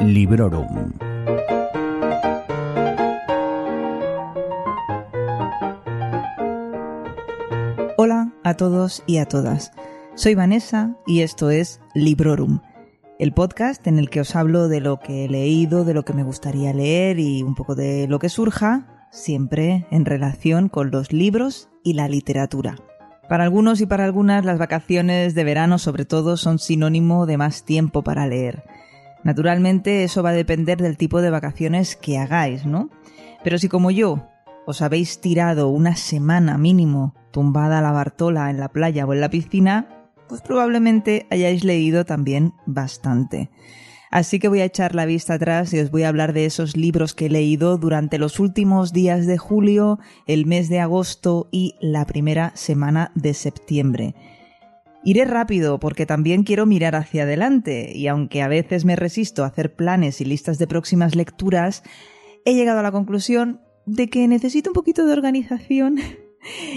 [0.00, 0.92] Librorum.
[7.96, 9.72] Hola a todos y a todas.
[10.14, 12.60] Soy Vanessa y esto es Librorum,
[13.18, 16.14] el podcast en el que os hablo de lo que he leído, de lo que
[16.14, 21.12] me gustaría leer y un poco de lo que surja, siempre en relación con los
[21.12, 22.76] libros y la literatura.
[23.28, 27.64] Para algunos y para algunas las vacaciones de verano sobre todo son sinónimo de más
[27.64, 28.64] tiempo para leer.
[29.22, 32.90] Naturalmente eso va a depender del tipo de vacaciones que hagáis, ¿no?
[33.44, 34.26] Pero si como yo
[34.66, 39.20] os habéis tirado una semana mínimo tumbada a la Bartola en la playa o en
[39.20, 39.88] la piscina,
[40.28, 43.50] pues probablemente hayáis leído también bastante.
[44.10, 46.76] Así que voy a echar la vista atrás y os voy a hablar de esos
[46.76, 51.76] libros que he leído durante los últimos días de julio, el mes de agosto y
[51.80, 54.16] la primera semana de septiembre.
[55.04, 59.46] Iré rápido porque también quiero mirar hacia adelante y aunque a veces me resisto a
[59.46, 61.84] hacer planes y listas de próximas lecturas,
[62.44, 66.00] he llegado a la conclusión de que necesito un poquito de organización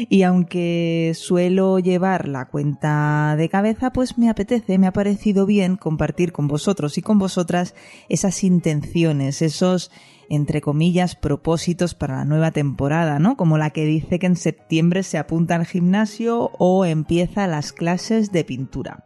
[0.09, 5.78] y aunque suelo llevar la cuenta de cabeza, pues me apetece, me ha parecido bien
[5.78, 7.75] compartir con vosotros y con vosotras
[8.09, 9.91] esas intenciones, esos
[10.30, 13.38] entre comillas, propósitos para la nueva temporada, ¿no?
[13.38, 18.31] Como la que dice que en septiembre se apunta al gimnasio o empieza las clases
[18.31, 19.06] de pintura.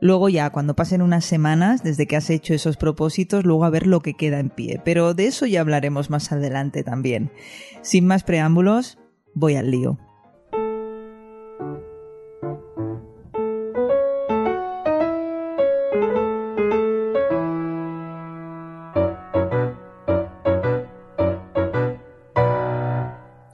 [0.00, 3.86] Luego ya, cuando pasen unas semanas desde que has hecho esos propósitos, luego a ver
[3.86, 4.80] lo que queda en pie.
[4.84, 7.32] Pero de eso ya hablaremos más adelante también.
[7.80, 8.98] Sin más preámbulos,
[9.36, 9.98] voy al lío.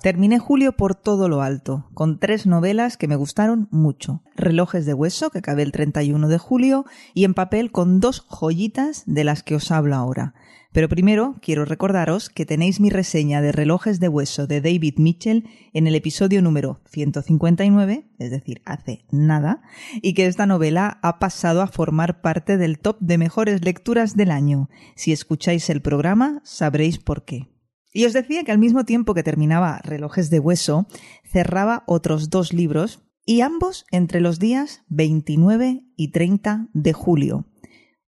[0.03, 4.21] Terminé julio por todo lo alto, con tres novelas que me gustaron mucho.
[4.35, 6.85] Relojes de hueso, que acabé el 31 de julio,
[7.15, 10.35] y en papel con dos joyitas de las que os hablo ahora.
[10.73, 15.49] Pero primero quiero recordaros que tenéis mi reseña de Relojes de hueso de David Mitchell
[15.73, 19.63] en el episodio número 159, es decir, hace nada,
[20.01, 24.33] y que esta novela ha pasado a formar parte del top de mejores lecturas del
[24.33, 24.69] año.
[24.97, 27.52] Si escucháis el programa, sabréis por qué.
[27.93, 30.87] Y os decía que al mismo tiempo que terminaba Relojes de Hueso,
[31.25, 37.47] cerraba otros dos libros, y ambos entre los días 29 y 30 de julio.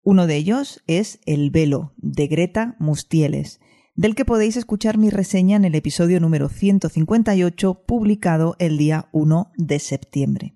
[0.02, 3.60] Uno de ellos es El velo, de Greta Mustieles,
[3.96, 9.52] del que podéis escuchar mi reseña en el episodio número 158, publicado el día 1
[9.56, 10.56] de septiembre.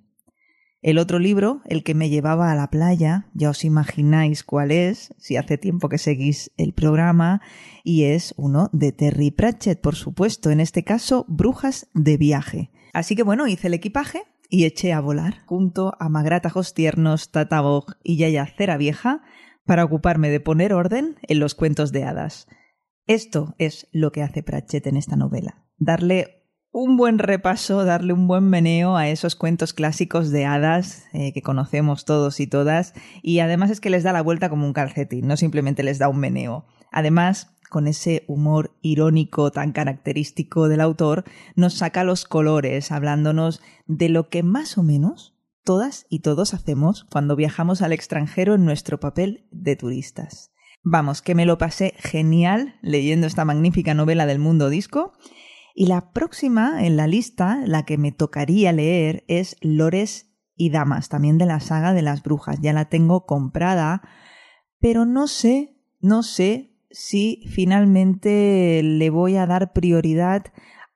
[0.88, 5.14] El otro libro, el que me llevaba a la playa, ya os imagináis cuál es,
[5.18, 7.42] si hace tiempo que seguís el programa,
[7.84, 12.72] y es uno de Terry Pratchett, por supuesto, en este caso, Brujas de viaje.
[12.94, 17.98] Así que bueno, hice el equipaje y eché a volar, junto a Magratajos tiernos, Tatabog
[18.02, 19.24] y Yaya Cera Vieja,
[19.66, 22.48] para ocuparme de poner orden en los cuentos de hadas.
[23.08, 26.37] Esto es lo que hace Pratchett en esta novela, darle
[26.80, 31.42] un buen repaso, darle un buen meneo a esos cuentos clásicos de hadas eh, que
[31.42, 32.94] conocemos todos y todas,
[33.24, 36.08] y además es que les da la vuelta como un calcetín, no simplemente les da
[36.08, 36.68] un meneo.
[36.92, 41.24] Además, con ese humor irónico tan característico del autor,
[41.56, 45.34] nos saca los colores, hablándonos de lo que más o menos
[45.64, 50.52] todas y todos hacemos cuando viajamos al extranjero en nuestro papel de turistas.
[50.84, 55.14] Vamos, que me lo pasé genial leyendo esta magnífica novela del mundo disco
[55.80, 61.08] y la próxima en la lista, la que me tocaría leer, es Lores y Damas,
[61.08, 62.60] también de la saga de las brujas.
[62.62, 64.02] Ya la tengo comprada,
[64.80, 70.46] pero no sé, no sé si finalmente le voy a dar prioridad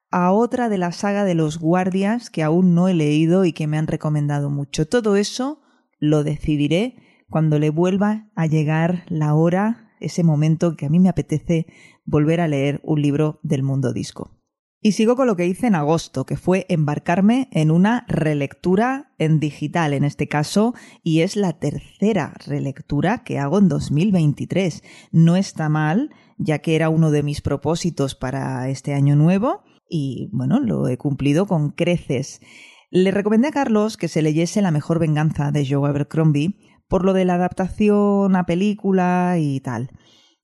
[0.09, 3.67] a otra de la saga de los guardias que aún no he leído y que
[3.67, 4.87] me han recomendado mucho.
[4.87, 5.61] Todo eso
[5.99, 6.95] lo decidiré
[7.29, 11.67] cuando le vuelva a llegar la hora, ese momento que a mí me apetece
[12.03, 14.40] volver a leer un libro del mundo disco.
[14.83, 19.39] Y sigo con lo que hice en agosto, que fue embarcarme en una relectura en
[19.39, 20.73] digital en este caso,
[21.03, 24.81] y es la tercera relectura que hago en 2023.
[25.11, 30.29] No está mal, ya que era uno de mis propósitos para este año nuevo, y
[30.31, 32.41] bueno, lo he cumplido con creces.
[32.89, 36.57] Le recomendé a Carlos que se leyese La mejor venganza de Joe Abercrombie
[36.91, 39.91] por lo de la adaptación a película y tal.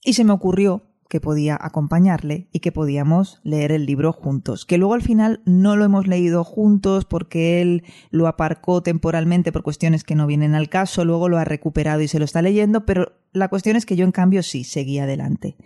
[0.02, 4.66] Y se me ocurrió que podía acompañarle y que podíamos leer el libro juntos.
[4.66, 9.64] Que luego al final no lo hemos leído juntos porque él lo aparcó temporalmente por
[9.64, 12.86] cuestiones que no vienen al caso, luego lo ha recuperado y se lo está leyendo,
[12.86, 15.58] pero la cuestión es que yo en cambio sí seguí adelante.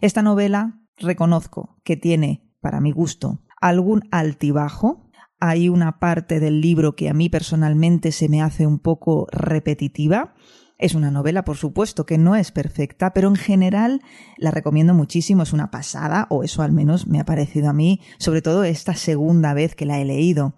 [0.00, 5.08] Esta novela reconozco que tiene para mi gusto, algún altibajo.
[5.38, 10.34] Hay una parte del libro que a mí personalmente se me hace un poco repetitiva.
[10.78, 14.02] Es una novela, por supuesto, que no es perfecta, pero en general
[14.36, 18.00] la recomiendo muchísimo, es una pasada, o eso al menos me ha parecido a mí,
[18.18, 20.54] sobre todo esta segunda vez que la he leído.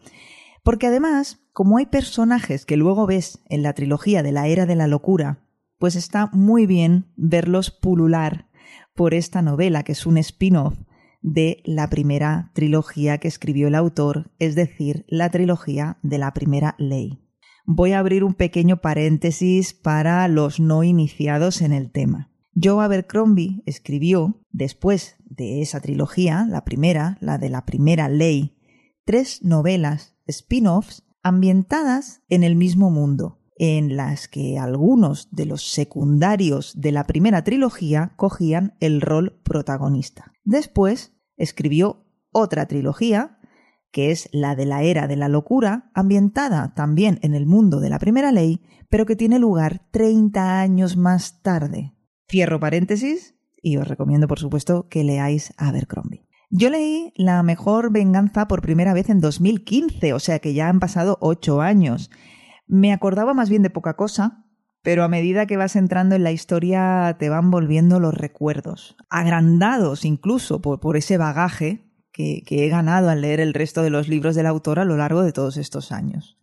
[0.65, 4.75] Porque además, como hay personajes que luego ves en la trilogía de la Era de
[4.75, 5.47] la Locura,
[5.79, 8.49] pues está muy bien verlos pulular
[8.95, 10.77] por esta novela, que es un spin-off
[11.23, 16.75] de la primera trilogía que escribió el autor, es decir, la trilogía de la primera
[16.79, 17.28] ley.
[17.71, 22.33] Voy a abrir un pequeño paréntesis para los no iniciados en el tema.
[22.55, 28.57] Joe Abercrombie escribió, después de esa trilogía, la primera, la de la primera ley,
[29.05, 36.73] tres novelas spin-offs ambientadas en el mismo mundo, en las que algunos de los secundarios
[36.75, 40.33] de la primera trilogía cogían el rol protagonista.
[40.43, 43.38] Después escribió otra trilogía
[43.91, 47.91] que es la de la era de la locura, ambientada también en el mundo de
[47.91, 51.95] la primera ley, pero que tiene lugar 30 años más tarde.
[52.29, 56.27] Cierro paréntesis y os recomiendo, por supuesto, que leáis Abercrombie.
[56.51, 60.81] Yo leí La mejor venganza por primera vez en 2015, o sea que ya han
[60.81, 62.11] pasado ocho años.
[62.67, 64.47] Me acordaba más bien de poca cosa,
[64.83, 70.05] pero a medida que vas entrando en la historia te van volviendo los recuerdos, agrandados
[70.05, 71.88] incluso por, por ese bagaje
[72.19, 75.23] que, he ganado al leer el resto de los libros del autor a lo largo
[75.23, 76.37] de todos estos años.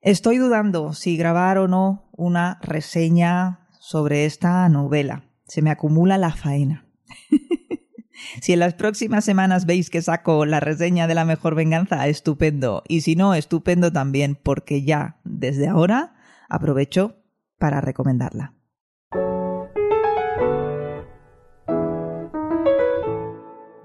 [0.00, 5.24] Estoy dudando si grabar o no una reseña sobre esta novela.
[5.48, 6.86] Se me acumula la faena.
[8.40, 12.84] si en las próximas semanas veis que saco la reseña de la mejor venganza, estupendo.
[12.86, 16.14] Y si no, estupendo también, porque ya desde ahora
[16.48, 17.16] aprovecho
[17.58, 18.55] para recomendarla.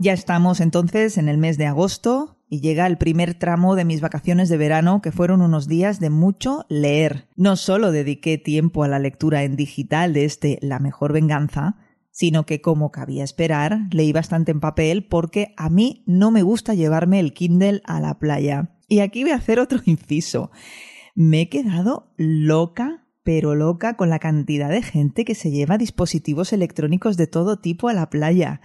[0.02, 4.02] Ya estamos entonces en el mes de agosto y llega el primer tramo de mis
[4.02, 7.28] vacaciones de verano que fueron unos días de mucho leer.
[7.36, 11.76] No solo dediqué tiempo a la lectura en digital de este La mejor venganza,
[12.10, 16.74] sino que como cabía esperar, leí bastante en papel porque a mí no me gusta
[16.74, 18.76] llevarme el Kindle a la playa.
[18.88, 20.50] Y aquí voy a hacer otro inciso.
[21.14, 26.54] Me he quedado loca, pero loca con la cantidad de gente que se lleva dispositivos
[26.54, 28.62] electrónicos de todo tipo a la playa.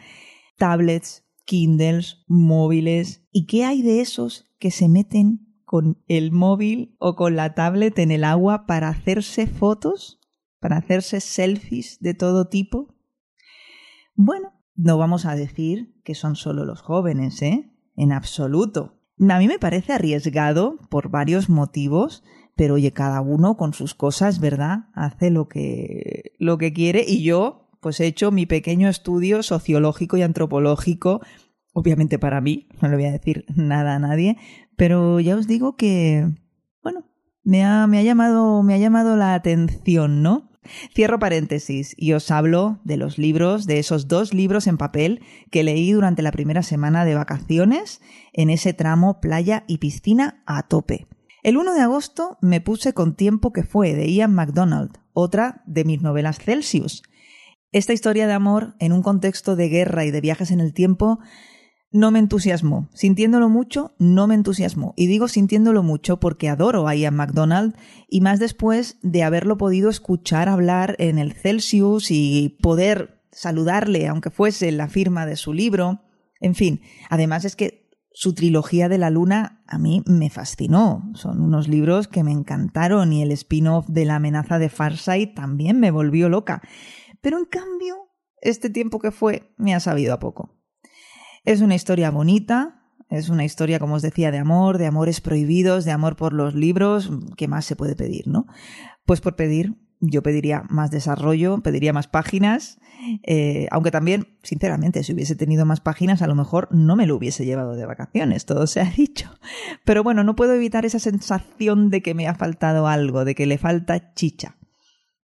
[0.56, 3.26] Tablets, Kindles, móviles.
[3.32, 7.98] ¿Y qué hay de esos que se meten con el móvil o con la tablet
[7.98, 10.20] en el agua para hacerse fotos?
[10.60, 12.94] ¿Para hacerse selfies de todo tipo?
[14.14, 17.72] Bueno, no vamos a decir que son solo los jóvenes, ¿eh?
[17.94, 18.99] En absoluto.
[19.20, 22.25] A mí me parece arriesgado por varios motivos,
[22.56, 24.88] pero oye, cada uno con sus cosas, ¿verdad?
[24.94, 30.17] Hace lo que, lo que quiere y yo pues he hecho mi pequeño estudio sociológico
[30.17, 31.21] y antropológico,
[31.73, 34.38] obviamente para mí, no le voy a decir nada a nadie,
[34.77, 36.27] pero ya os digo que,
[36.83, 37.05] bueno,
[37.44, 40.50] me ha, me ha, llamado, me ha llamado la atención, ¿no?
[40.97, 45.23] Cierro paréntesis y os hablo de los libros, de esos dos libros en papel
[45.53, 48.00] que leí durante la primera semana de vacaciones
[48.33, 51.06] en ese tramo playa y piscina a tope.
[51.44, 55.85] El 1 de agosto me puse con tiempo que fue de Ian MacDonald, otra de
[55.85, 57.05] mis novelas Celsius,
[57.72, 61.18] esta historia de amor, en un contexto de guerra y de viajes en el tiempo,
[61.90, 62.88] no me entusiasmó.
[62.94, 64.92] Sintiéndolo mucho, no me entusiasmó.
[64.96, 67.75] Y digo sintiéndolo mucho porque adoro a Ian MacDonald
[68.08, 74.30] y más después de haberlo podido escuchar hablar en el Celsius y poder saludarle, aunque
[74.30, 76.02] fuese la firma de su libro.
[76.40, 81.11] En fin, además es que su trilogía de la luna a mí me fascinó.
[81.14, 85.78] Son unos libros que me encantaron y el spin-off de la amenaza de Farsight también
[85.80, 86.62] me volvió loca.
[87.26, 87.97] Pero en cambio,
[88.40, 90.54] este tiempo que fue me ha sabido a poco.
[91.45, 95.85] Es una historia bonita, es una historia, como os decía, de amor, de amores prohibidos,
[95.85, 97.11] de amor por los libros.
[97.37, 98.47] ¿Qué más se puede pedir, no?
[99.06, 102.78] Pues por pedir, yo pediría más desarrollo, pediría más páginas,
[103.25, 107.16] eh, aunque también, sinceramente, si hubiese tenido más páginas, a lo mejor no me lo
[107.16, 109.37] hubiese llevado de vacaciones, todo se ha dicho.
[109.85, 113.47] Pero bueno, no puedo evitar esa sensación de que me ha faltado algo, de que
[113.47, 114.59] le falta chicha.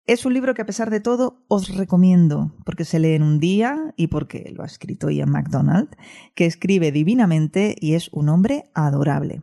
[0.08, 3.40] Es un libro que a pesar de todo os recomiendo, porque se lee en un
[3.40, 5.90] día y porque lo ha escrito Ian MacDonald,
[6.34, 9.42] que escribe divinamente y es un hombre adorable.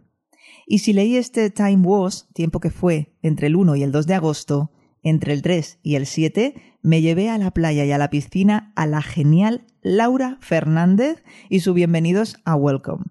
[0.66, 4.08] Y si leí este Time Was, tiempo que fue entre el 1 y el 2
[4.08, 4.72] de agosto,
[5.04, 8.74] entre el 3 y el 7, me llevé a la playa y a la piscina
[8.76, 13.04] a la genial Laura Fernández y su bienvenidos a Welcome.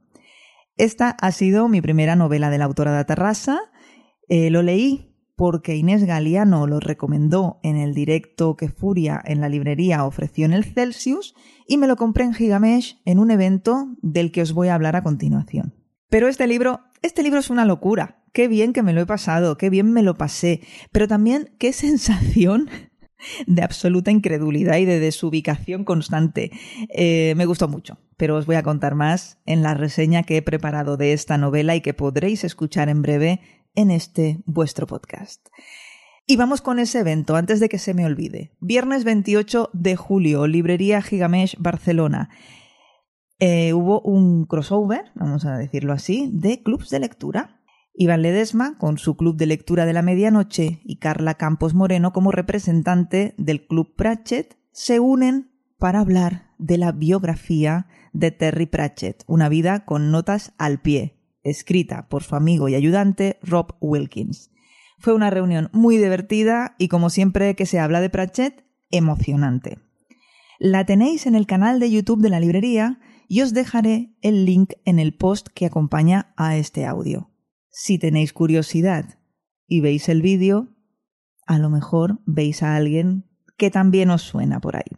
[0.77, 3.61] Esta ha sido mi primera novela de la autora de Terrassa.
[4.29, 9.49] Eh, lo leí porque Inés Galiano lo recomendó en el directo que Furia en la
[9.49, 11.35] librería ofreció en el Celsius
[11.67, 14.97] y me lo compré en Gigamesh en un evento del que os voy a hablar
[14.97, 15.75] a continuación.
[16.09, 18.23] Pero este libro, este libro es una locura.
[18.33, 20.61] Qué bien que me lo he pasado, qué bien me lo pasé,
[20.93, 22.69] pero también qué sensación
[23.47, 26.51] de absoluta incredulidad y de desubicación constante.
[26.91, 30.43] Eh, me gustó mucho, pero os voy a contar más en la reseña que he
[30.43, 33.41] preparado de esta novela y que podréis escuchar en breve
[33.75, 35.49] en este vuestro podcast.
[36.27, 38.53] Y vamos con ese evento, antes de que se me olvide.
[38.61, 42.31] Viernes 28 de julio, Librería Gigamesh Barcelona.
[43.39, 47.61] Eh, hubo un crossover, vamos a decirlo así, de clubs de lectura.
[47.93, 52.33] Iván Ledesma, con su club de lectura de la medianoche, y Carla Campos Moreno como
[52.33, 59.51] representante del club Pratchett, se unen para hablar de la biografía de Terry Pratchett, una
[59.51, 64.51] vida con notas al pie, escrita por su amigo y ayudante Rob Wilkins.
[64.99, 69.79] Fue una reunión muy divertida y, como siempre que se habla de Pratchett, emocionante.
[70.59, 74.73] La tenéis en el canal de YouTube de la librería y os dejaré el link
[74.85, 77.31] en el post que acompaña a este audio.
[77.71, 79.19] Si tenéis curiosidad
[79.67, 80.69] y veis el vídeo,
[81.47, 83.25] a lo mejor veis a alguien
[83.57, 84.97] que también os suena por ahí.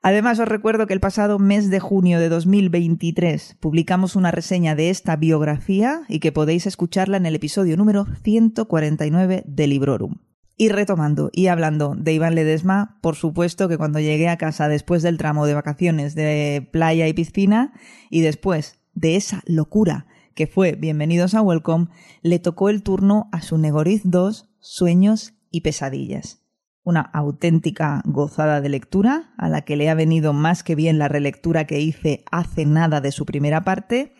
[0.00, 4.90] Además, os recuerdo que el pasado mes de junio de 2023 publicamos una reseña de
[4.90, 10.18] esta biografía y que podéis escucharla en el episodio número 149 de Librorum.
[10.56, 15.02] Y retomando y hablando de Iván Ledesma, por supuesto que cuando llegué a casa después
[15.02, 17.72] del tramo de vacaciones de playa y piscina
[18.08, 21.88] y después de esa locura que fue Bienvenidos a Welcome,
[22.22, 26.47] le tocó el turno a su Negoriz 2, Sueños y Pesadillas
[26.88, 31.06] una auténtica gozada de lectura, a la que le ha venido más que bien la
[31.06, 34.14] relectura que hice hace nada de su primera parte,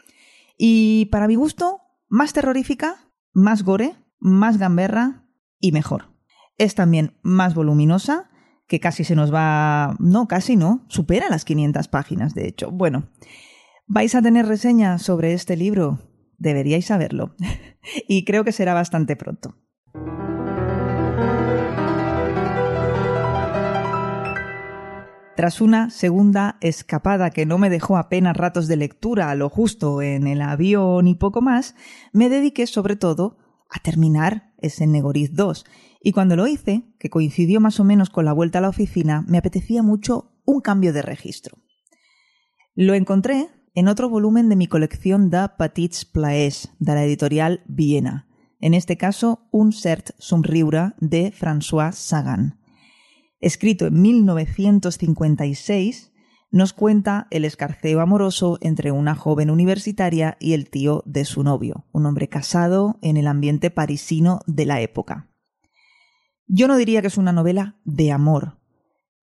[0.58, 5.24] y para mi gusto, más terrorífica, más gore, más gamberra
[5.58, 6.12] y mejor.
[6.58, 8.28] Es también más voluminosa,
[8.66, 9.96] que casi se nos va...
[9.98, 12.70] No, casi no, supera las 500 páginas, de hecho.
[12.70, 13.08] Bueno,
[13.86, 16.00] vais a tener reseña sobre este libro,
[16.36, 17.34] deberíais saberlo,
[18.08, 19.56] y creo que será bastante pronto.
[25.38, 30.02] Tras una segunda escapada que no me dejó apenas ratos de lectura a lo justo
[30.02, 31.76] en el avión y poco más,
[32.12, 33.38] me dediqué sobre todo
[33.70, 35.64] a terminar ese Negoriz 2.
[36.02, 39.24] Y cuando lo hice, que coincidió más o menos con la vuelta a la oficina,
[39.28, 41.58] me apetecía mucho un cambio de registro.
[42.74, 48.26] Lo encontré en otro volumen de mi colección de Petits Plaers, de la editorial Viena.
[48.58, 52.57] En este caso, un cert somriure de François Sagan
[53.40, 56.12] escrito en 1956,
[56.50, 61.84] nos cuenta el escarceo amoroso entre una joven universitaria y el tío de su novio,
[61.92, 65.30] un hombre casado en el ambiente parisino de la época.
[66.46, 68.58] Yo no diría que es una novela de amor,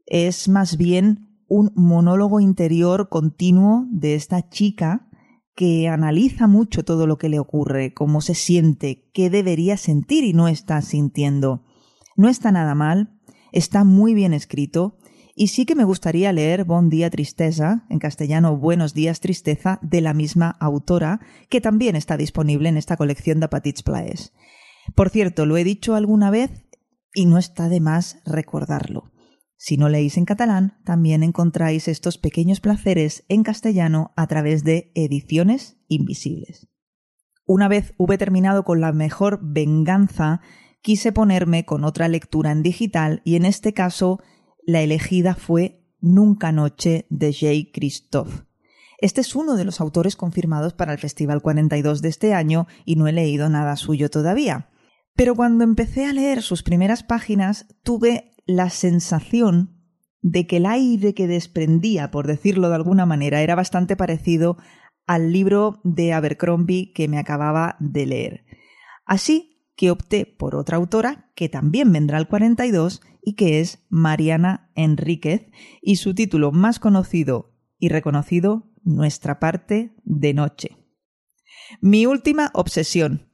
[0.06, 5.08] es más bien un monólogo interior continuo de esta chica
[5.56, 10.34] que analiza mucho todo lo que le ocurre, cómo se siente, qué debería sentir y
[10.34, 11.64] no está sintiendo.
[12.18, 13.15] No está nada mal,
[13.56, 14.98] Está muy bien escrito
[15.34, 20.02] y sí que me gustaría leer Bon día tristeza, en castellano Buenos días tristeza, de
[20.02, 24.34] la misma autora, que también está disponible en esta colección de Petits Plaes.
[24.94, 26.66] Por cierto, lo he dicho alguna vez
[27.14, 29.14] y no está de más recordarlo.
[29.56, 34.92] Si no leéis en catalán, también encontráis estos pequeños placeres en castellano a través de
[34.96, 36.68] ediciones invisibles.
[37.46, 40.42] Una vez hube terminado con la mejor venganza
[40.86, 44.20] quise ponerme con otra lectura en digital y en este caso
[44.68, 48.44] la elegida fue Nunca Noche de Jay Christophe.
[49.00, 52.98] Este es uno de los autores confirmados para el Festival 42 de este año y
[52.98, 54.70] no he leído nada suyo todavía.
[55.16, 59.82] Pero cuando empecé a leer sus primeras páginas tuve la sensación
[60.22, 64.58] de que el aire que desprendía, por decirlo de alguna manera, era bastante parecido
[65.08, 68.46] al libro de Abercrombie que me acababa de leer.
[69.08, 74.72] Así que opté por otra autora que también vendrá al 42 y que es Mariana
[74.76, 75.48] Enríquez
[75.82, 80.78] y su título más conocido y reconocido, Nuestra parte de noche.
[81.82, 83.32] Mi última obsesión.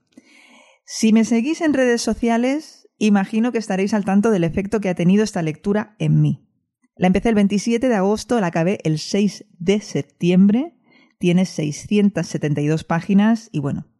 [0.85, 4.95] Si me seguís en redes sociales, imagino que estaréis al tanto del efecto que ha
[4.95, 6.47] tenido esta lectura en mí.
[6.95, 10.77] La empecé el 27 de agosto, la acabé el 6 de septiembre,
[11.19, 13.90] tiene 672 páginas y bueno,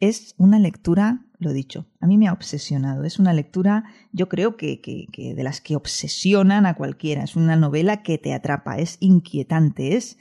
[0.00, 3.04] es una lectura lo dicho, a mí me ha obsesionado.
[3.04, 7.24] Es una lectura, yo creo que, que, que, de las que obsesionan a cualquiera.
[7.24, 10.18] Es una novela que te atrapa, es inquietante, es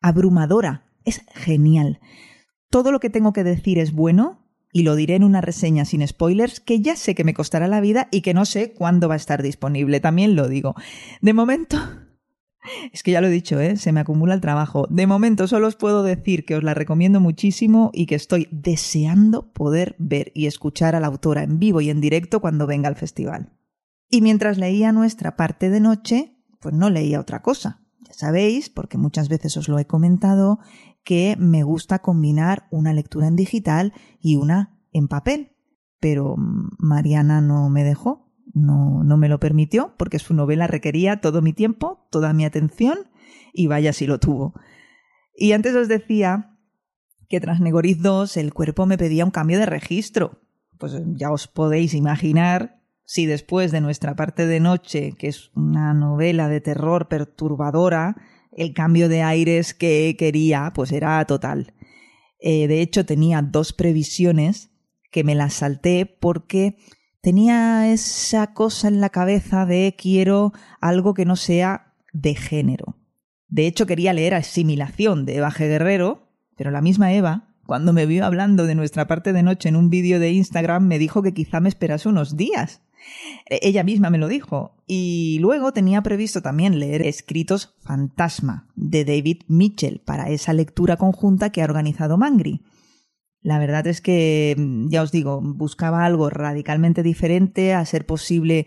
[0.00, 1.98] abrumadora, es genial.
[2.70, 6.06] Todo lo que tengo que decir es bueno y lo diré en una reseña sin
[6.06, 9.14] spoilers que ya sé que me costará la vida y que no sé cuándo va
[9.14, 10.76] a estar disponible, también lo digo.
[11.20, 11.78] De momento,
[12.92, 13.76] es que ya lo he dicho, ¿eh?
[13.76, 14.86] se me acumula el trabajo.
[14.90, 19.52] De momento solo os puedo decir que os la recomiendo muchísimo y que estoy deseando
[19.52, 22.96] poder ver y escuchar a la autora en vivo y en directo cuando venga al
[22.96, 23.52] festival.
[24.10, 27.80] Y mientras leía nuestra parte de noche, pues no leía otra cosa.
[28.06, 30.60] Ya sabéis, porque muchas veces os lo he comentado,
[31.04, 35.52] que me gusta combinar una lectura en digital y una en papel.
[36.00, 41.42] Pero Mariana no me dejó no, no me lo permitió porque su novela requería todo
[41.42, 42.98] mi tiempo, toda mi atención
[43.52, 44.54] y vaya si lo tuvo.
[45.36, 46.58] Y antes os decía
[47.28, 50.40] que tras Negoriz 2 el cuerpo me pedía un cambio de registro.
[50.78, 55.94] Pues ya os podéis imaginar si después de nuestra parte de noche, que es una
[55.94, 58.16] novela de terror perturbadora,
[58.52, 61.74] el cambio de aires que quería pues era total.
[62.40, 64.70] Eh, de hecho tenía dos previsiones
[65.10, 66.76] que me las salté porque
[67.24, 70.52] tenía esa cosa en la cabeza de quiero
[70.82, 72.98] algo que no sea de género.
[73.48, 75.60] De hecho, quería leer Asimilación de Eva G.
[75.60, 79.76] Guerrero, pero la misma Eva, cuando me vio hablando de nuestra parte de noche en
[79.76, 82.82] un vídeo de Instagram, me dijo que quizá me esperase unos días.
[83.48, 84.76] E-, ella misma me lo dijo.
[84.86, 91.48] Y luego tenía previsto también leer Escritos Fantasma de David Mitchell para esa lectura conjunta
[91.48, 92.60] que ha organizado Mangri.
[93.44, 98.66] La verdad es que, mm, ya os digo, buscaba algo radicalmente diferente, a ser posible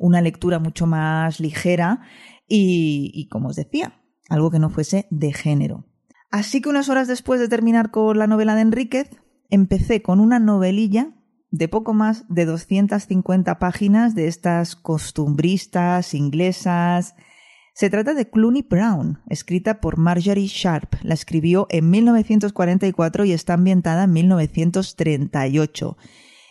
[0.00, 2.00] una lectura mucho más ligera
[2.48, 5.86] y, y, como os decía, algo que no fuese de género.
[6.32, 9.10] Así que unas horas después de terminar con la novela de Enríquez,
[9.48, 11.14] empecé con una novelilla
[11.52, 17.14] de poco más de 250 páginas de estas costumbristas inglesas,
[17.76, 20.94] se trata de Clooney Brown, escrita por Marjorie Sharp.
[21.02, 25.98] La escribió en 1944 y está ambientada en 1938.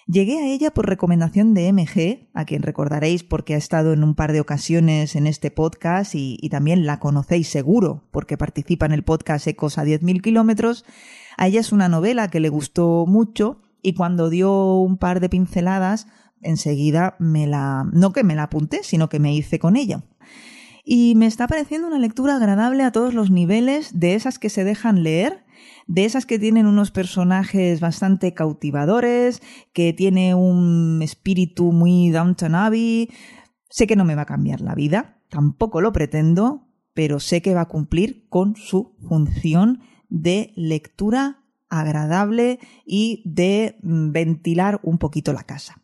[0.05, 4.13] Llegué a ella por recomendación de MG, a quien recordaréis porque ha estado en un
[4.13, 9.01] par de ocasiones en este podcast y, también la conocéis seguro porque participa en el
[9.01, 10.85] podcast Ecos a 10.000 kilómetros.
[11.37, 15.29] A ella es una novela que le gustó mucho y cuando dio un par de
[15.29, 16.05] pinceladas,
[16.43, 20.03] enseguida me la, no que me la apunté, sino que me hice con ella
[20.85, 24.63] y me está pareciendo una lectura agradable a todos los niveles, de esas que se
[24.63, 25.43] dejan leer,
[25.87, 29.41] de esas que tienen unos personajes bastante cautivadores,
[29.73, 33.09] que tiene un espíritu muy Downton Abbey.
[33.69, 37.55] Sé que no me va a cambiar la vida, tampoco lo pretendo, pero sé que
[37.55, 45.33] va a cumplir con su función de lectura agradable y de mm, ventilar un poquito
[45.33, 45.81] la casa.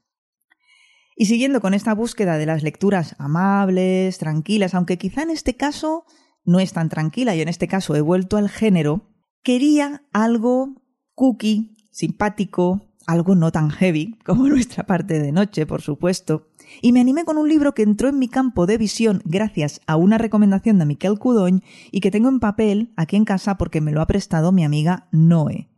[1.22, 6.04] Y siguiendo con esta búsqueda de las lecturas amables, tranquilas, aunque quizá en este caso
[6.46, 9.08] no es tan tranquila, y en este caso he vuelto al género,
[9.44, 10.82] quería algo
[11.14, 16.48] cookie, simpático, algo no tan heavy como nuestra parte de noche, por supuesto,
[16.82, 19.98] y me animé con un libro que entró en mi campo de visión gracias a
[19.98, 23.92] una recomendación de Miquel Cudoñ y que tengo en papel aquí en casa porque me
[23.92, 25.70] lo ha prestado mi amiga Noé.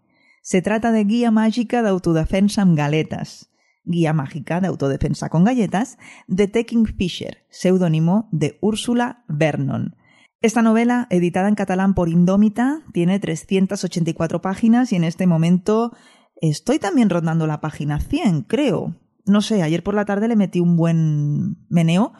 [0.41, 3.49] Se trata de Guía Mágica de Autodefensa en Galetas,
[3.85, 9.95] Guía mágica de autodefensa con galletas, de Taking Fisher, seudónimo de Úrsula Vernon.
[10.41, 15.93] Esta novela, editada en catalán por Indómita, tiene 384 páginas y en este momento
[16.41, 18.95] estoy también rondando la página 100, creo.
[19.25, 22.11] No sé, ayer por la tarde le metí un buen meneo.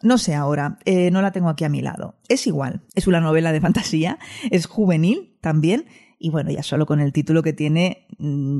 [0.00, 2.14] No sé ahora, eh, no la tengo aquí a mi lado.
[2.28, 4.18] Es igual, es una novela de fantasía,
[4.50, 5.86] es juvenil también
[6.22, 8.06] y bueno, ya solo con el título que tiene,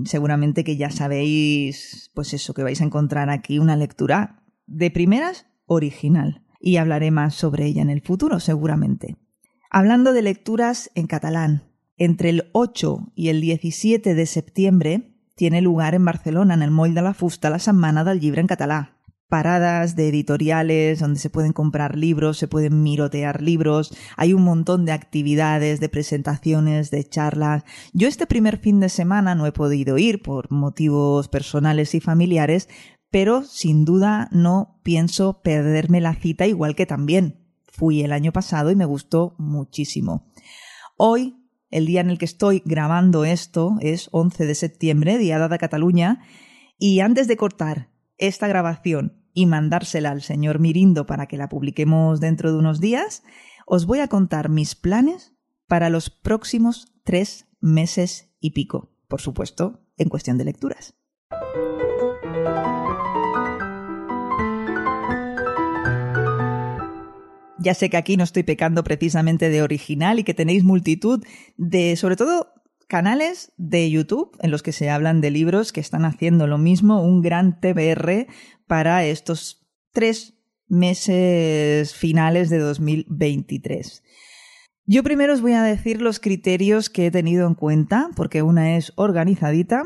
[0.05, 5.47] seguramente que ya sabéis, pues eso, que vais a encontrar aquí una lectura de primeras
[5.67, 6.43] original.
[6.61, 9.17] Y hablaré más sobre ella en el futuro, seguramente.
[9.71, 11.65] Hablando de lecturas en catalán,
[11.97, 16.95] entre el 8 y el 17 de septiembre tiene lugar en Barcelona, en el Moll
[16.95, 18.91] de la Fusta, la Setmana del Llibre en catalán
[19.33, 24.85] paradas de editoriales donde se pueden comprar libros, se pueden mirotear libros, hay un montón
[24.85, 27.64] de actividades, de presentaciones, de charlas.
[27.95, 32.68] Yo este primer fin de semana no he podido ir por motivos personales y familiares,
[33.11, 38.71] pero sin duda no pienso perderme la cita igual que también fui el año pasado
[38.71, 40.31] y me gustó muchísimo.
[40.99, 41.38] Hoy,
[41.71, 46.21] el día en el que estoy grabando esto, es 11 de septiembre, Día de Cataluña,
[46.79, 52.21] y antes de cortar esta grabación y mandársela al señor Mirindo para que la publiquemos
[52.21, 53.23] dentro de unos días,
[53.66, 55.35] os voy a contar mis planes
[55.66, 60.95] para los próximos tres meses y pico, por supuesto, en cuestión de lecturas.
[67.59, 71.25] Ya sé que aquí no estoy pecando precisamente de original y que tenéis multitud
[71.57, 72.52] de, sobre todo,
[72.92, 77.02] canales de YouTube en los que se hablan de libros que están haciendo lo mismo,
[77.02, 78.26] un gran TBR
[78.66, 80.35] para estos tres
[80.68, 84.02] meses finales de 2023.
[84.85, 88.76] Yo primero os voy a decir los criterios que he tenido en cuenta, porque una
[88.76, 89.85] es organizadita,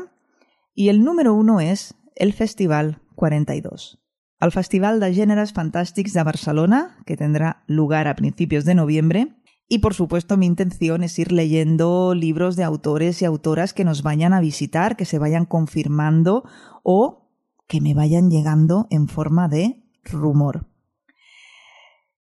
[0.73, 4.03] y el número uno es el Festival 42.
[4.37, 9.37] Al Festival de Gèneres Fantàstics de Barcelona, que tendrá lugar a principios de noviembre,
[9.69, 14.01] y por supuesto mi intención es ir leyendo libros de autores y autoras que nos
[14.01, 16.43] vayan a visitar, que se vayan confirmando
[16.83, 17.29] o
[17.67, 20.67] que me vayan llegando en forma de rumor.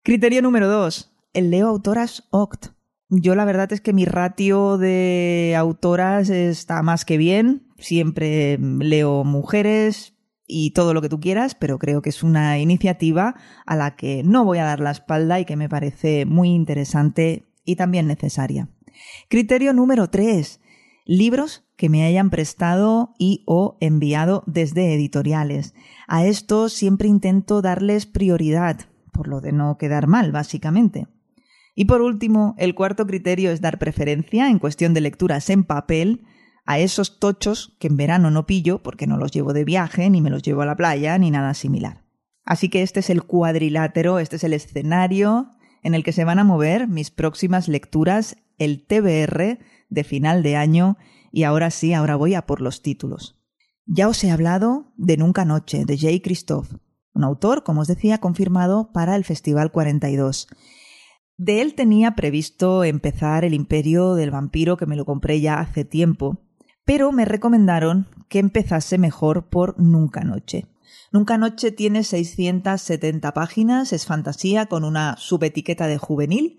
[0.02, 1.14] Criterio número dos.
[1.33, 2.74] El leo autoras OCT.
[3.11, 7.68] Yo la verdad es que mi ratio de autoras está más que bien.
[7.78, 10.13] Siempre leo mujeres
[10.46, 13.35] y todo lo que tú quieras, pero creo que es una iniciativa
[13.66, 17.44] a la que no voy a dar la espalda y que me parece muy interesante
[17.64, 18.68] y también necesaria.
[19.28, 20.61] Criterio número 3.
[21.07, 25.74] Libros que me hayan prestado y o enviado desde editoriales.
[26.07, 28.80] A estos siempre intento darles prioridad,
[29.12, 31.09] por lo de no quedar mal, básicamente.
[31.74, 36.22] Y por último, el cuarto criterio es dar preferencia en cuestión de lecturas en papel
[36.64, 40.20] a esos tochos que en verano no pillo porque no los llevo de viaje, ni
[40.20, 42.05] me los llevo a la playa, ni nada similar.
[42.44, 45.50] Así que este es el cuadrilátero, este es el escenario
[45.83, 50.57] en el que se van a mover mis próximas lecturas, el TBR de final de
[50.57, 50.96] año,
[51.31, 53.38] y ahora sí, ahora voy a por los títulos.
[53.87, 56.77] Ya os he hablado de Nunca Noche, de Jay Christophe,
[57.12, 60.48] un autor, como os decía, confirmado para el Festival 42.
[61.37, 65.85] De él tenía previsto empezar El Imperio del Vampiro, que me lo compré ya hace
[65.85, 66.40] tiempo,
[66.84, 70.66] pero me recomendaron que empezase mejor por Nunca Noche.
[71.12, 76.58] Nunca Noche tiene 670 páginas, es fantasía con una subetiqueta de juvenil.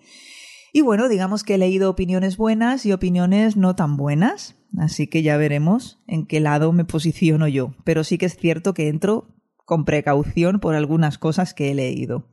[0.71, 5.23] Y bueno, digamos que he leído opiniones buenas y opiniones no tan buenas, así que
[5.23, 7.75] ya veremos en qué lado me posiciono yo.
[7.83, 9.27] Pero sí que es cierto que entro
[9.65, 12.27] con precaución por algunas cosas que he leído.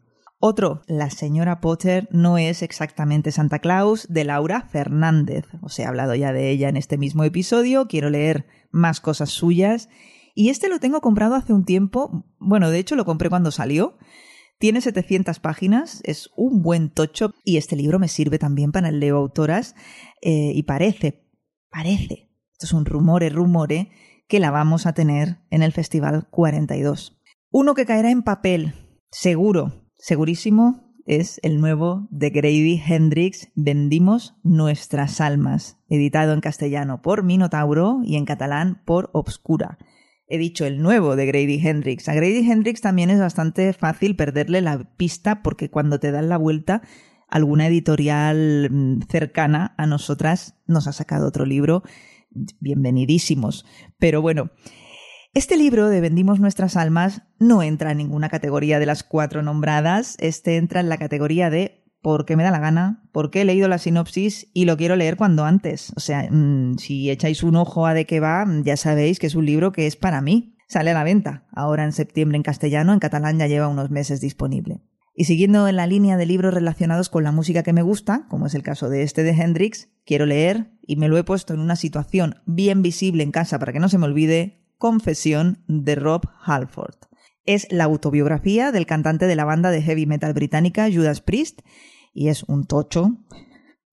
[0.44, 5.46] Otro, La señora Potter no es exactamente Santa Claus, de Laura Fernández.
[5.60, 9.88] Os he hablado ya de ella en este mismo episodio, quiero leer más cosas suyas.
[10.34, 13.96] Y este lo tengo comprado hace un tiempo, bueno, de hecho lo compré cuando salió.
[14.58, 18.98] Tiene 700 páginas, es un buen tocho y este libro me sirve también para el
[18.98, 19.76] Leo Autoras
[20.22, 21.24] eh, y parece,
[21.70, 23.92] parece, esto es un rumore, rumore,
[24.26, 27.16] que la vamos a tener en el Festival 42.
[27.52, 28.74] Uno que caerá en papel,
[29.12, 37.22] seguro, segurísimo es el nuevo de Grady Hendrix, Vendimos nuestras almas, editado en castellano por
[37.22, 39.78] Minotauro y en catalán por Obscura.
[40.26, 42.08] He dicho el nuevo de Grady Hendrix.
[42.08, 46.36] A Grady Hendrix también es bastante fácil perderle la pista porque cuando te dan la
[46.36, 46.82] vuelta,
[47.28, 51.84] alguna editorial mm, cercana a nosotras nos ha sacado otro libro.
[52.58, 53.64] Bienvenidísimos.
[53.98, 54.50] Pero bueno,
[55.34, 60.16] este libro de Vendimos nuestras almas no entra en ninguna categoría de las cuatro nombradas,
[60.20, 63.78] este entra en la categoría de porque me da la gana, porque he leído la
[63.78, 65.92] sinopsis y lo quiero leer cuando antes.
[65.96, 69.34] O sea, mm, si echáis un ojo a de qué va, ya sabéis que es
[69.34, 70.56] un libro que es para mí.
[70.68, 74.20] Sale a la venta, ahora en septiembre en castellano, en catalán ya lleva unos meses
[74.20, 74.82] disponible.
[75.14, 78.46] Y siguiendo en la línea de libros relacionados con la música que me gusta, como
[78.46, 81.60] es el caso de este de Hendrix, quiero leer y me lo he puesto en
[81.60, 86.22] una situación bien visible en casa para que no se me olvide Confesión de Rob
[86.44, 86.96] Halford.
[87.44, 91.60] Es la autobiografía del cantante de la banda de heavy metal británica Judas Priest
[92.12, 93.12] y es un tocho,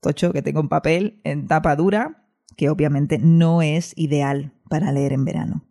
[0.01, 2.25] tocho que tengo en papel en tapa dura,
[2.57, 5.63] que obviamente no es ideal para leer en verano.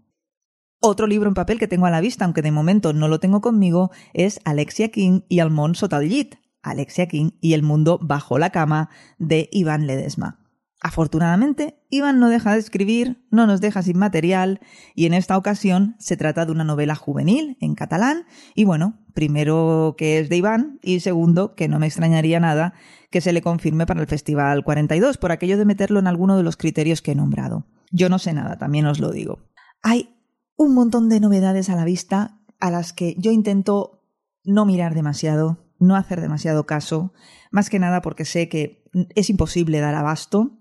[0.78, 3.40] Otro libro en papel que tengo a la vista, aunque de momento no lo tengo
[3.40, 8.50] conmigo, es Alexia King y el món Sotallit, Alexia King y el mundo bajo la
[8.50, 10.47] cama de Iván Ledesma.
[10.80, 14.60] Afortunadamente, Iván no deja de escribir, no nos deja sin material,
[14.94, 19.96] y en esta ocasión se trata de una novela juvenil en catalán, y bueno, primero
[19.98, 22.74] que es de Iván, y segundo que no me extrañaría nada
[23.10, 26.44] que se le confirme para el Festival 42, por aquello de meterlo en alguno de
[26.44, 27.66] los criterios que he nombrado.
[27.90, 29.40] Yo no sé nada, también os lo digo.
[29.82, 30.14] Hay
[30.56, 34.04] un montón de novedades a la vista a las que yo intento
[34.44, 37.12] no mirar demasiado, no hacer demasiado caso,
[37.50, 38.84] más que nada porque sé que
[39.14, 40.59] es imposible dar abasto,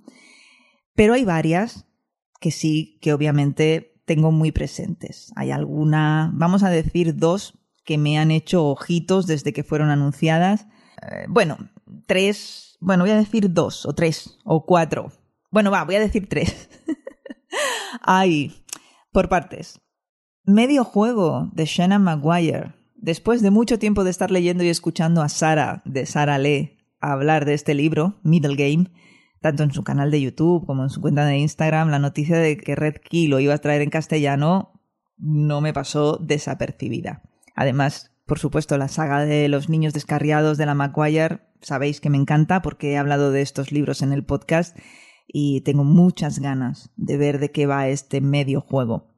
[0.96, 1.86] pero hay varias
[2.40, 5.32] que sí, que obviamente tengo muy presentes.
[5.36, 10.68] Hay alguna, vamos a decir dos, que me han hecho ojitos desde que fueron anunciadas.
[11.02, 11.58] Eh, bueno,
[12.06, 15.12] tres, bueno, voy a decir dos o tres o cuatro.
[15.52, 16.70] Bueno, va, voy a decir tres.
[18.02, 18.64] Hay,
[19.12, 19.80] por partes.
[20.44, 22.76] Medio juego de Shannon Maguire.
[22.96, 26.77] Después de mucho tiempo de estar leyendo y escuchando a Sara, de Sara Lee,
[27.12, 28.92] hablar de este libro, Middle Game,
[29.42, 32.58] tanto en su canal de YouTube como en su cuenta de Instagram, la noticia de
[32.58, 34.74] que Red Key lo iba a traer en castellano
[35.18, 37.24] no me pasó desapercibida.
[37.56, 42.18] Además, por supuesto, la saga de los niños descarriados de la Maguire, sabéis que me
[42.18, 44.78] encanta porque he hablado de estos libros en el podcast
[45.28, 49.14] y tengo muchas ganas de ver de qué va este medio juego.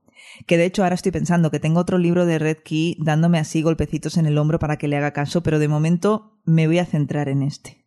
[0.46, 3.62] Que de hecho ahora estoy pensando que tengo otro libro de Red Key dándome así
[3.62, 6.86] golpecitos en el hombro para que le haga caso, pero de momento me voy a
[6.86, 7.79] centrar en este.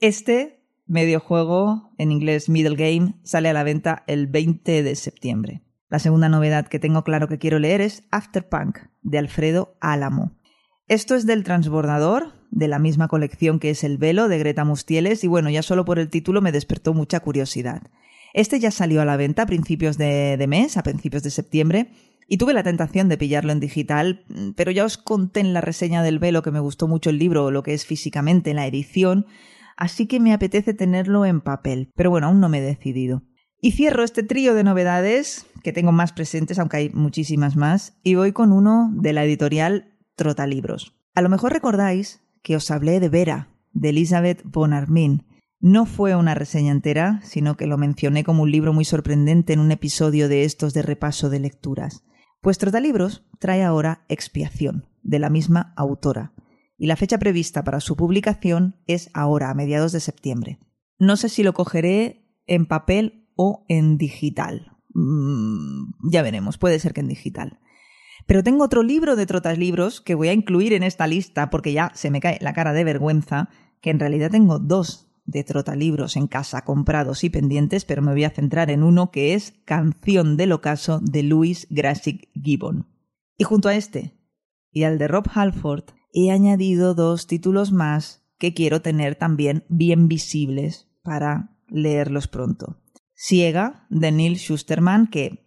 [0.00, 5.62] Este medio juego, en inglés Middle Game, sale a la venta el 20 de septiembre.
[5.90, 10.36] La segunda novedad que tengo claro que quiero leer es Afterpunk, de Alfredo Álamo.
[10.86, 15.24] Esto es del transbordador, de la misma colección que es El Velo, de Greta Mustieles,
[15.24, 17.82] y bueno, ya solo por el título me despertó mucha curiosidad.
[18.38, 21.90] Este ya salió a la venta a principios de, de mes, a principios de septiembre,
[22.28, 24.24] y tuve la tentación de pillarlo en digital,
[24.54, 27.50] pero ya os conté en la reseña del Velo que me gustó mucho el libro,
[27.50, 29.26] lo que es físicamente la edición,
[29.76, 33.24] así que me apetece tenerlo en papel, pero bueno, aún no me he decidido.
[33.60, 38.14] Y cierro este trío de novedades, que tengo más presentes, aunque hay muchísimas más, y
[38.14, 40.94] voy con uno de la editorial Trotalibros.
[41.16, 45.24] A lo mejor recordáis que os hablé de Vera, de Elizabeth Bonarmin.
[45.60, 49.58] No fue una reseña entera, sino que lo mencioné como un libro muy sorprendente en
[49.60, 52.04] un episodio de estos de repaso de lecturas.
[52.40, 56.32] Pues Trotalibros trae ahora Expiación, de la misma autora,
[56.76, 60.60] y la fecha prevista para su publicación es ahora, a mediados de septiembre.
[61.00, 64.76] No sé si lo cogeré en papel o en digital.
[64.94, 67.58] Mm, ya veremos, puede ser que en digital.
[68.26, 71.72] Pero tengo otro libro de trotas libros que voy a incluir en esta lista porque
[71.72, 73.48] ya se me cae la cara de vergüenza,
[73.80, 78.24] que en realidad tengo dos de trotalibros en casa comprados y pendientes, pero me voy
[78.24, 82.86] a centrar en uno que es Canción del Ocaso de Louis Grassic Gibbon.
[83.36, 84.14] Y junto a este
[84.72, 90.08] y al de Rob Halford he añadido dos títulos más que quiero tener también bien
[90.08, 92.80] visibles para leerlos pronto.
[93.14, 95.44] Ciega, de Neil Schusterman, que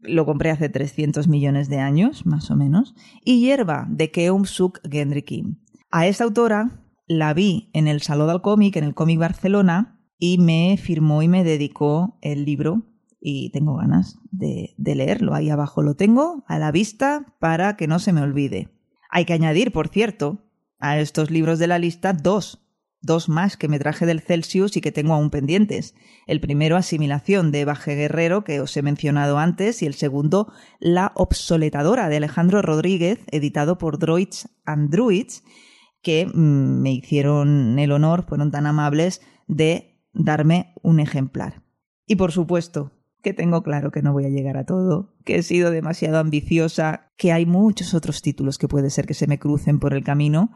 [0.00, 4.80] lo compré hace 300 millones de años, más o menos, y Hierba, de Keum Suk
[4.90, 5.60] Gendrikim.
[5.90, 10.38] A esta autora la vi en el Salón del Cómic, en el Cómic Barcelona, y
[10.38, 12.84] me firmó y me dedicó el libro
[13.20, 15.34] y tengo ganas de, leerlo.
[15.34, 18.68] Ahí abajo lo tengo a la vista para que no se me olvide.
[19.10, 20.44] Hay que añadir, por cierto,
[20.78, 22.64] a estos libros de la lista dos
[23.02, 25.96] dos más que me traje del Celsius y que tengo aún pendientes.
[26.28, 31.10] El primero, Asimilación de Baje Guerrero, que os he mencionado antes, y el segundo, La
[31.16, 35.42] obsoletadora de Alejandro Rodríguez, editado por Droids and Druids,
[36.02, 41.62] que mm, me hicieron el honor, fueron tan amables, de darme un ejemplar.
[42.06, 45.42] Y por supuesto, que tengo claro que no voy a llegar a todo, que he
[45.42, 49.78] sido demasiado ambiciosa, que hay muchos otros títulos que puede ser que se me crucen
[49.78, 50.50] por el camino,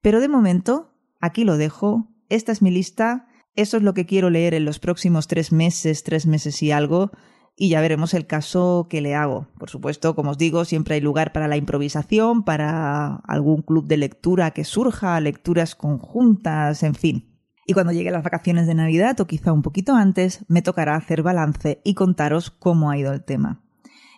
[0.00, 2.06] pero de momento Aquí lo dejo.
[2.28, 3.28] Esta es mi lista.
[3.54, 7.12] Eso es lo que quiero leer en los próximos tres meses, tres meses y algo.
[7.56, 9.46] Y ya veremos el caso que le hago.
[9.58, 13.96] Por supuesto, como os digo, siempre hay lugar para la improvisación, para algún club de
[13.96, 17.34] lectura que surja, lecturas conjuntas, en fin.
[17.66, 21.22] Y cuando llegue las vacaciones de Navidad, o quizá un poquito antes, me tocará hacer
[21.22, 23.62] balance y contaros cómo ha ido el tema.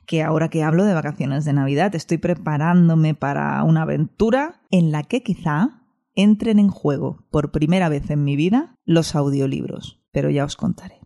[0.07, 5.03] Que ahora que hablo de vacaciones de Navidad, estoy preparándome para una aventura en la
[5.03, 5.83] que quizá
[6.15, 11.06] entren en juego por primera vez en mi vida los audiolibros, pero ya os contaré.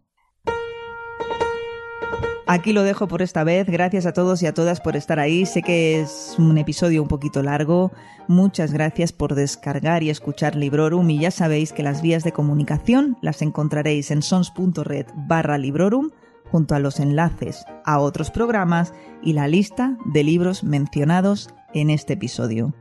[2.52, 3.68] Aquí lo dejo por esta vez.
[3.68, 5.46] Gracias a todos y a todas por estar ahí.
[5.46, 7.92] Sé que es un episodio un poquito largo.
[8.26, 13.16] Muchas gracias por descargar y escuchar Librorum y ya sabéis que las vías de comunicación
[13.22, 16.10] las encontraréis en sons.red barra Librorum
[16.50, 22.14] junto a los enlaces a otros programas y la lista de libros mencionados en este
[22.14, 22.74] episodio.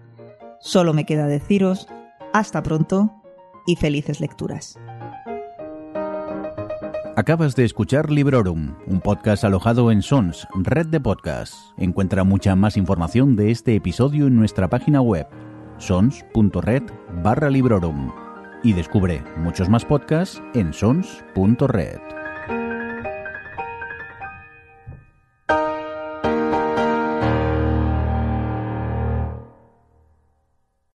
[0.60, 1.88] Solo me queda deciros
[2.34, 3.22] hasta pronto
[3.68, 4.80] y felices lecturas.
[7.20, 11.74] Acabas de escuchar Librorum, un podcast alojado en Sons, red de podcasts.
[11.76, 15.28] Encuentra mucha más información de este episodio en nuestra página web,
[15.80, 16.84] sons.red
[17.22, 18.14] barra Librorum.
[18.64, 22.19] Y descubre muchos más podcasts en sons.red.